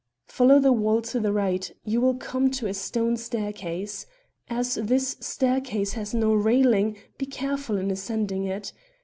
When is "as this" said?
4.49-5.15